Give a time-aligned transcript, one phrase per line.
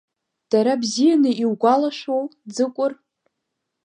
[0.51, 2.91] Дара бзианы иугәалашәуоу, Ӡыкәыр?